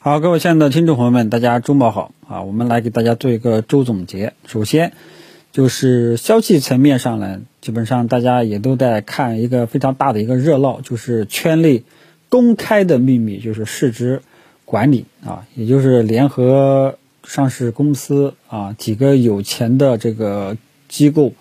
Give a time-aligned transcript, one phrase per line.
[0.00, 2.42] 好，各位亲爱的听众朋友们，大家周末好啊！
[2.42, 4.32] 我们来给大家做一个周总结。
[4.46, 4.92] 首先，
[5.50, 11.82] 就是消息层面上呢，基本上大家也都在看一个非常大的一个热闹，就是圈内
[12.28, 14.22] 公开的秘密，就是市值
[14.64, 20.56] 管理啊，也就是联合上市公司啊几个有钱的这个
[20.88, 21.32] 机构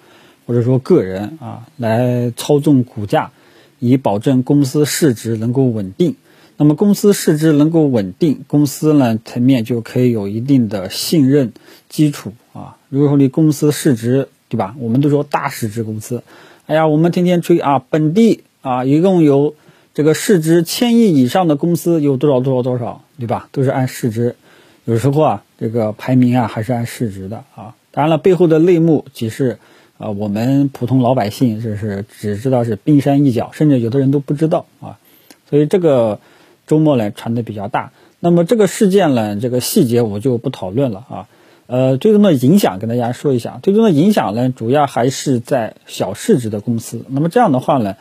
[0.47, 3.31] 或者说个人啊来操纵股价，
[3.77, 6.15] 以保证公司市值能够稳定。
[6.59, 11.53] 那么公司市值能够稳定，公司呢层面就可以有一定的信任
[11.87, 12.77] 基础啊。
[12.89, 16.23] 如果说你公司市值对吧，我们都说大市值公司，
[16.65, 19.53] 哎呀，我们天天吹啊，本地啊一共有
[19.93, 23.49] 这个市值千亿以上的公司有多少多少多少，对吧？
[23.51, 24.35] 都是按市值，
[24.85, 27.75] 有时候啊这个排名啊还是按市值的啊。
[27.91, 29.59] 当然了，背后的内幕即是
[29.99, 34.97] 啊我们普通老百姓就是只知道是冰山一角，甚至有的人都不知道啊。
[35.47, 36.19] 所以这个。
[36.67, 41.27] 周末呢传的比较大，那么这个事件呢，这个细节我就不讨论了啊。
[41.65, 47.03] 呃，最终的影响跟大家说一下，最终的影响呢，主要还是在小市值的公司。
[47.09, 47.95] 那么这样的话呢，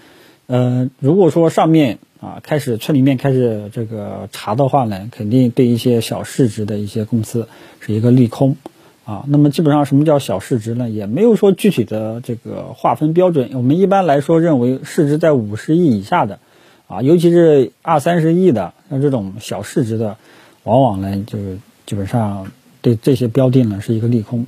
[0.46, 7.48] 呃，如果说上面啊开始村里面开始这个查的话呢，肯定对一些小市值的一些公司
[7.80, 8.56] 是一个利空
[9.04, 9.24] 啊。
[9.26, 10.88] 那么基本上什么叫小市值呢？
[10.88, 13.50] 也没有说具体的这个划分标准。
[13.54, 16.38] 我们一般来说认为市值在五十亿以下的。
[16.88, 20.16] 啊，尤其是二三十亿的，像这种小市值的，
[20.62, 24.46] 往往呢就是基本上对这些标的呢是一个利空。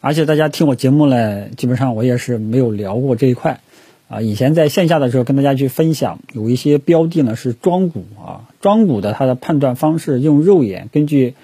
[0.00, 3.60] 而且大家听我节目呢，基本上我也是没有聊过这一块。
[4.08, 11.34] 啊，以前在线下的时候跟大家去分享，有一些标的呢是庄股啊，庄股的它的判断方式用肉眼根据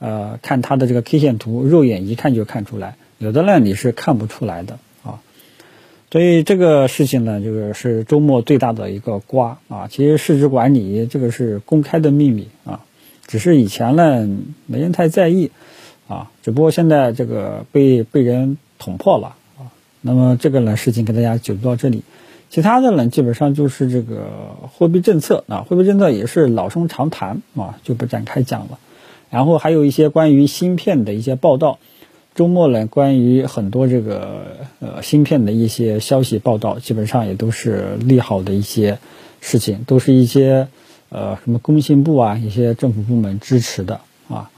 [0.00, 4.80] 呃看它的这个 K 线图，肉眼一看就看出来，有的呢你是看不出来的。
[6.08, 9.88] 所以这个事情呢，就是是周末最大的一个瓜啊。
[9.90, 12.80] 其实市值管理这个是公开的秘密啊，
[13.26, 14.28] 只是以前呢
[14.66, 15.50] 没人太在意
[16.06, 19.74] 啊，只不过现在这个被被人捅破了啊。
[20.00, 22.02] 那么这个呢事情跟大家就到这里，
[22.50, 24.30] 其他的呢基本上就是这个
[24.72, 28.78] 货币政策啊，货币政策也是老生常谈啊，就不展开讲了。
[29.28, 31.78] 然后还有一些关于芯片的一些报道。
[32.36, 38.98] 周末呢，关于很多这个呃芯片的一些消息报道，基本上也都是利好的一些
[39.40, 40.68] 事情，都是一些
[41.08, 44.50] 呃什么工信部啊，一些政府部门支持的啊。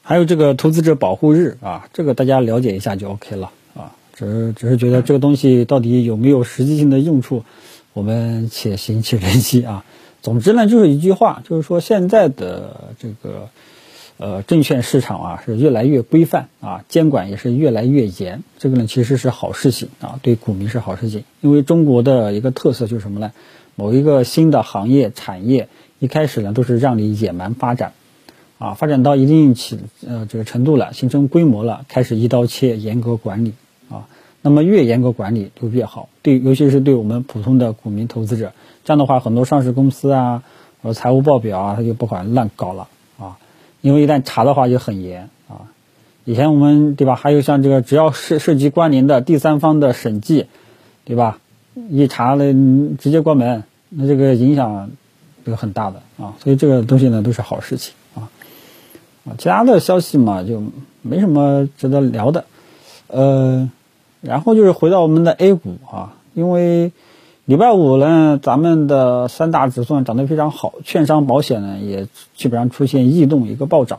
[0.00, 3.94] 还有这个投资者保护日啊，这个大家了解一下就 OK 了啊。
[4.14, 7.44] 只是只是觉得这个东西到底有没有实际性的用处，
[7.92, 9.84] 我们且行且珍惜啊。
[10.22, 13.50] 总之呢，就是一句话，就是说现在的这个。
[14.18, 21.24] 呃，证券市场啊是越来越规范啊，监管也是越来越严，这个呢其实是好事情啊，对股民是好事情。
[21.40, 23.32] 因为中国的一个特色就是什么呢？
[23.74, 25.68] 某一个新的行业产业
[25.98, 27.94] 一开始呢都是让你野蛮发展，
[28.58, 33.54] 啊，发展到一定起呃这个程度了，形成规模了，开始一刀切，严格管理
[33.88, 34.06] 啊。
[34.42, 38.52] 那么越严格管理就越好，对，尤其是对我们普通的股民投资者，
[38.84, 40.42] 这样的话很多上市公司啊，
[40.82, 42.88] 呃财务报表啊，他就不敢乱搞了。
[43.82, 45.68] 因为一旦查的话就很严啊，
[46.24, 47.14] 以前我们对吧？
[47.14, 50.46] 还有像这个只要涉涉及关联的第三方的审计，
[51.04, 51.38] 对吧？
[51.90, 52.52] 一查了
[52.98, 54.90] 直接关门，那这个影响
[55.44, 58.30] 这个很大的啊，所以这个东西呢都是好事情啊
[59.26, 60.62] 啊，其他的消息嘛就
[61.02, 62.44] 没什么值得聊的，
[63.08, 63.70] 呃，
[64.22, 66.92] 然后就是回到我们的 A 股啊，因为。
[67.44, 73.98] 礼拜五呢，咱们的三大指数涨得非常好，券商、保险呢也基本上出现异动，一个暴涨。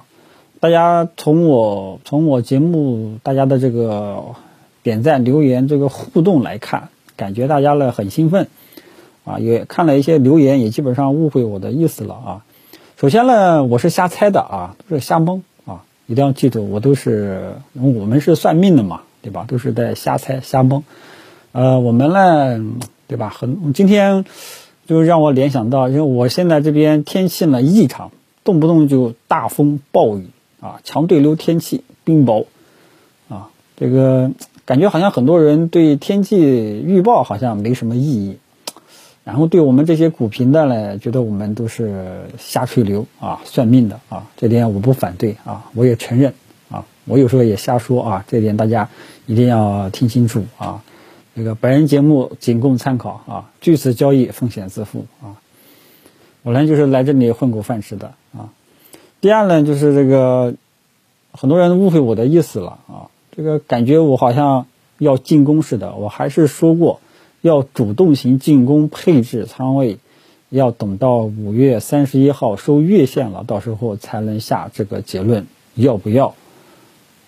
[0.61, 4.23] 大家从我从我节目大家的这个
[4.81, 6.87] 点赞、留言这个互动来看，
[7.17, 8.47] 感觉大家呢很兴奋
[9.25, 12.45] 啊，也看了一些留言，也基本上误会我的意思了啊。
[12.95, 19.43] 首先呢，我是瞎猜的啊，都是瞎蒙啊，一定要记住，我都是 我们是算命的嘛，对吧？
[19.45, 20.85] 都是在瞎猜瞎蒙。
[21.51, 22.73] 呃，我们呢。
[23.13, 23.29] 对吧？
[23.29, 24.25] 很今天
[24.87, 28.09] 就让我联想到，因为我现在这边天气呢异常，
[28.43, 30.25] 动不动就大风暴雨
[30.59, 32.47] 啊，强对流天气，冰雹
[33.29, 34.31] 啊，这个
[34.65, 38.37] 感觉好像很多人对天气预报好像没什么意义，
[39.23, 46.33] 然后对我们这些股评的呢，觉得我们都是瞎吹牛啊，算命的啊，这点我不反对啊，我也承认
[46.71, 48.89] 啊，我有时候也瞎说啊，这点大家
[49.27, 50.81] 一定要听清楚啊。
[51.35, 55.41] 这个本人节目仅供参考啊，据此交易风险自负啊。
[56.43, 58.49] 我呢就是来这里混口饭吃的啊。
[59.19, 60.53] 第二呢就是这个
[61.31, 64.67] 很多人误会我的意思了啊，这个感觉我好像
[64.99, 65.95] 要进攻似的。
[65.95, 66.99] 我还是说过
[67.41, 69.97] 要主动型进攻，配置仓位，
[70.49, 76.35] 要等到五月三十一号收月线了，到时候才能下这个结论要不要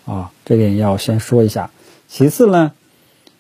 [0.06, 0.31] 啊？
[0.46, 1.72] 这点要先说一下。
[2.08, 2.74] 其次呢，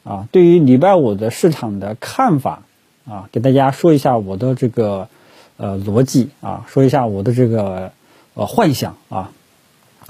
[0.05, 2.61] 啊，对于礼拜五的市场的看法
[3.05, 5.09] 啊，给大家说一下我的这个
[5.57, 7.91] 呃逻辑啊，说一下我的这个
[8.35, 9.31] 呃幻想啊，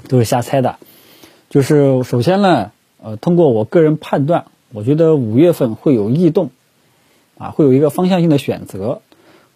[0.08, 0.76] 都是瞎猜的。
[1.48, 2.72] 就是首先呢，
[3.02, 6.50] 呃，通过我个人判断，我觉得五月份会有异动，
[7.38, 9.00] 啊，会有一个方向性的选择。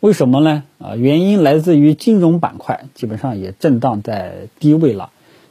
[0.01, 0.63] 为什么呢？
[0.79, 5.11] 啊，原因来自于金融板块基本上也震荡在低位了。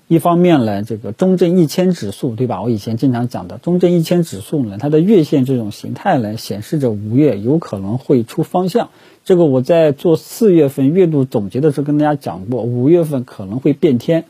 [0.09, 2.63] 一方面呢，这个中证一千指数，对吧？
[2.63, 8.89] 我以前经常讲的中证一千指数呢，它的月线这种形态呢，显示着五月有可能会出方向。
[9.23, 14.25] 这个我在做四月份月度总结的时候跟大家讲过，五月份可能会变天，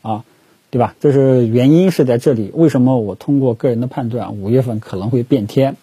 [0.00, 0.24] 啊，
[0.70, 0.94] 对吧？
[1.00, 2.52] 这是原因是在这里。
[2.54, 5.76] 为什么我通过个人的判断，五月份可能会变天？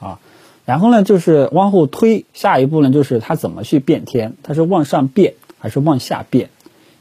[0.00, 0.20] 啊？
[0.64, 4.36] 然后呢，就是往后推，下一步呢，就是它怎么去变天？
[4.42, 6.48] 它是往上变还是往下变？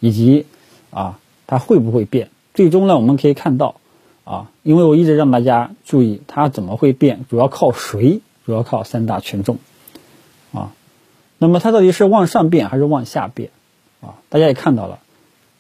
[0.02, 0.46] 以及
[0.92, 2.30] 啊，它会不会变？
[2.54, 3.76] 最终呢，我们可以看到
[4.24, 8.22] 啊，因为我一直让大家注意它怎么会变，主要靠谁？
[8.46, 9.58] 主要靠三大权重
[10.54, 10.72] 啊。
[11.38, 13.50] 那么它到底是往上变还是往下变？
[14.02, 15.00] 啊，大家也看到了，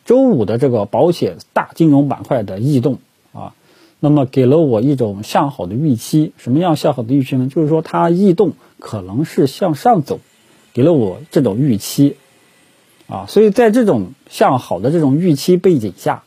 [0.05, 2.99] 周五的这个保险大金融板块的异动
[3.33, 3.53] 啊。
[3.99, 7.49] 那么给了我一种向好的预期，什么样向好的预期呢？
[7.49, 10.19] 就是说它异动可能是向上走，
[10.73, 12.17] 给了我这种预期，
[13.07, 16.24] 啊，所以在这种向好的这种预期背景下，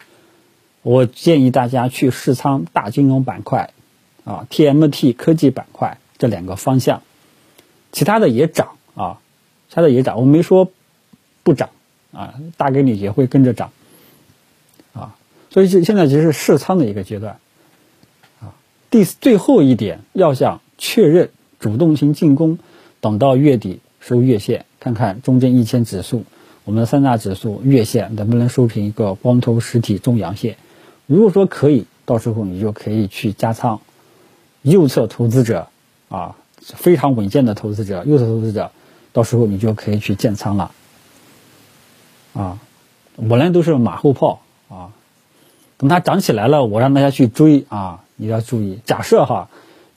[0.83, 3.73] 我建议大家去试仓大金融板块，
[4.25, 7.03] 啊，TMT 科技板块这两个方向，
[7.91, 9.19] 其他的也涨啊，
[9.69, 10.71] 其他的也涨，我没说
[11.43, 11.71] 不涨
[12.13, 13.73] 啊，大概率也会跟着涨，
[14.93, 15.17] 啊，
[15.51, 17.39] 所以现现在其实是试仓的一个阶段。
[18.41, 18.55] 啊
[18.91, 22.59] 第最后一点，要想确认主动性进攻，
[23.01, 26.25] 等到月底收月线，看看中证一千指数，
[26.69, 30.59] 我们的三大指数月线能不能收平一个光头实体中阳线。
[31.06, 33.81] 如果说可以，到时候你就可以去加仓。
[34.61, 35.69] 右侧投资者
[36.11, 38.70] 啊，非常稳健的投资者，右侧投资者，
[39.15, 40.70] 到时候你就可以去建仓了。
[42.35, 42.59] 啊，
[43.17, 44.93] 我呢都是马后炮啊，
[45.79, 48.05] 等它涨起来了，我让大家去追啊。
[48.17, 49.49] 你要注意，假设哈，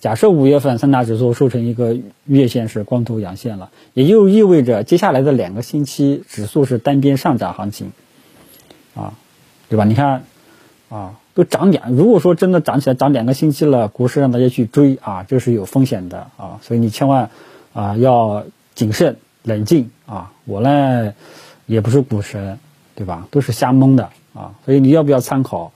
[0.01, 1.95] 假设五月份三大指数收成一个
[2.25, 7.91] 月线是光头阳线了，也就意味着接下来的两个星期指数是单边上涨行情，
[8.95, 9.13] 啊，
[9.69, 9.85] 对吧？
[9.85, 10.23] 你看，
[10.89, 17.29] 啊，都涨两，如果说真的涨起来涨两个星期了，股市让大家去追啊，这是有风险的啊，所以你千万
[17.73, 18.43] 啊要
[18.73, 20.31] 谨慎冷静啊。
[20.45, 21.13] 我呢
[21.67, 22.57] 也不是股神，
[22.95, 23.27] 对吧？
[23.29, 25.71] 都是瞎蒙的啊，所以你要不要参考，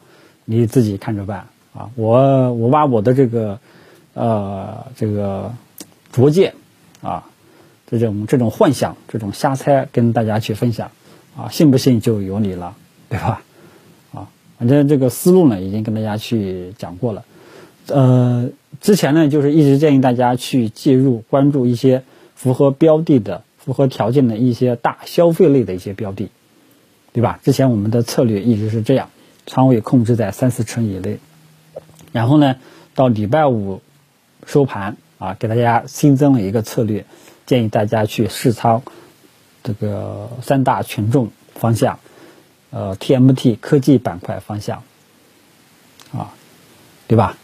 [0.45, 1.45] 你自己看着办。
[1.75, 3.59] 啊，我我把我的这个，
[4.15, 5.53] 呃，这个
[6.11, 6.55] 拙见，
[7.01, 7.27] 啊，
[7.85, 10.89] 这种这种幻想，这种瞎猜，跟大家去分享，
[11.37, 12.75] 啊，信不信就由你了，
[13.09, 13.43] 对吧？
[14.13, 17.25] 啊，反正这个思路呢，已经跟大家去讲过了，
[17.87, 22.03] 呃，之前呢，就是一直建议大家去介入关注一些
[22.35, 26.29] 符合标的的、符合条件的一些大消费类的一些标的，
[27.11, 27.39] 对吧？
[27.43, 29.09] 之前我们的策略一直是这样，
[29.45, 31.19] 仓位控制在三四成以内。
[32.13, 32.55] 然后呢，
[32.95, 33.81] 到礼拜五
[34.45, 37.05] 收盘啊，给大家新增了一个策略，
[37.45, 38.83] 建议大家去试仓
[39.63, 41.99] 这个三大权重方向，
[42.69, 44.83] 呃，TMT 科技板块方向，
[46.13, 46.33] 啊，
[47.07, 47.37] 对吧？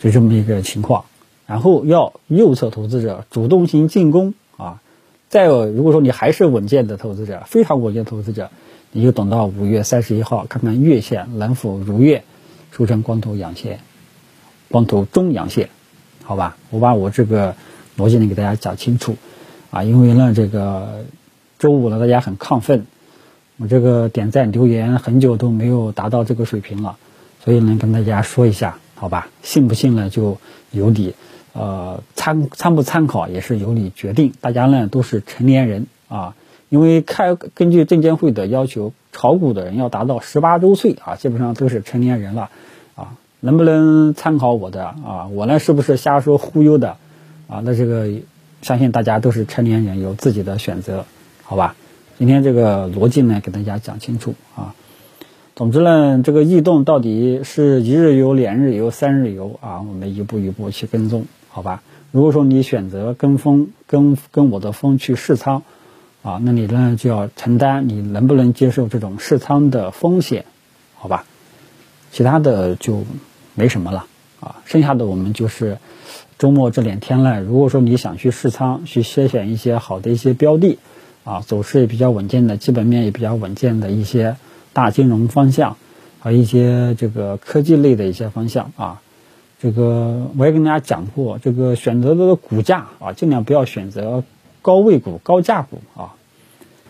[0.00, 1.04] 就这么一个情况。
[1.46, 4.80] 然后要右侧投资者主动型进攻啊。
[5.28, 8.50] 再有，如果说你还是稳健的投资者，非常稳健投资者，
[8.92, 12.22] 你就等到五月三十一号，看看月线能否如愿
[12.70, 13.80] 收成光头阳线。
[14.68, 15.70] 光头中阳线，
[16.28, 17.54] 好吧，我把我这个
[17.96, 19.14] 逻辑呢给大家讲清楚
[19.70, 21.04] 啊，因为呢这个
[21.56, 22.84] 周五呢大家很亢奋，
[23.58, 26.96] 我这个点赞留言很久都没有达到这个水平了，
[27.44, 30.36] 所以呢跟大家说一下，好吧，信不信呢就
[30.72, 31.14] 由你，
[31.52, 36.34] 呃参参不参考也是由你决定，大家呢都是成年人啊，
[36.70, 42.50] 因为开根据证监会的要求，炒股的人要达到十八周岁啊，基本上都是成年人了。
[43.40, 45.26] 能不能参考我的啊？
[45.32, 46.96] 我呢是不是瞎说忽悠的
[47.48, 47.60] 啊？
[47.64, 48.08] 那这个
[48.62, 51.04] 相信大家都是成年人，有自己的选择，
[51.42, 51.76] 好吧？
[52.18, 54.74] 今天这个逻辑呢，给大家讲清楚啊。
[55.54, 59.82] 总之呢，这个异动到底是一日游、两日游、三日游啊？
[59.82, 61.82] 我们一步一步去跟踪，好吧？
[62.12, 65.62] 如果说你选择跟风、跟跟我的风去试仓
[66.22, 70.46] 啊，那你呢就要承担你能不能接受这种试仓的风险，
[70.94, 71.24] 好吧？
[72.12, 73.04] 其他的就
[73.54, 74.06] 没什么了
[74.40, 75.78] 啊，剩下的我们就是
[76.38, 80.78] 周末这两天呢，如果说你想去试仓，去筛选一些好的一些标的，
[81.24, 84.36] 啊，走势也比较稳健的，基本面也比较稳健的一些
[84.72, 85.76] 大金融方向，
[86.20, 89.00] 和一些这个科技类的一些方向啊，
[89.58, 94.22] 这个我也跟大家讲过，这个选择的股价啊，尽量不要选择
[94.60, 96.14] 高位股、高价股啊，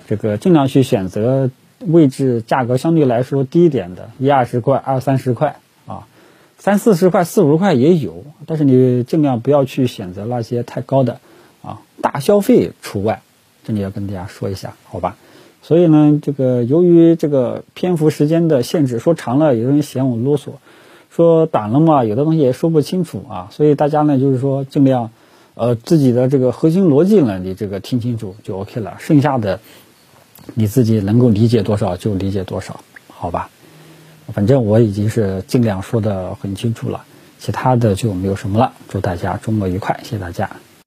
[0.08, 5.56] 这个尽量去选择位置价格相对来说低一点的，一二十块、二三十块
[5.86, 6.06] 啊。
[6.58, 11.20] 三四十块、四五十块也有，但是你尽量不要去选择那些太高的，
[11.62, 13.20] 啊，大消费除外，
[13.62, 15.16] 这里要跟大家说一下，好吧？
[15.62, 20.52] 所以呢，这个由于这个篇幅时间的限制，说长了有人嫌我啰嗦，
[21.10, 25.10] 说短了嘛，有的东西也说不清楚啊，所以大家呢就是说尽量，
[25.54, 29.60] 呃，自己的这个核心逻辑呢，你这个听清楚就 OK 了，剩下的
[30.54, 33.50] 你自己能够理解多少就理解多少，好吧？
[34.32, 37.04] 反正我已经是尽量说的很清楚了，
[37.38, 38.72] 其他的就没有什么了。
[38.88, 40.50] 祝大家周末愉快，谢谢大家。